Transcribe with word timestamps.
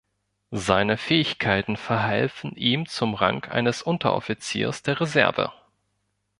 Seine 0.55 0.97
Fähigkeiten 0.97 1.77
verhalfen 1.77 2.55
ihm 2.55 2.87
zum 2.87 3.13
Rang 3.13 3.45
eines 3.45 3.83
Unteroffiziers 3.83 4.81
der 4.81 4.99
Reserve. 4.99 5.51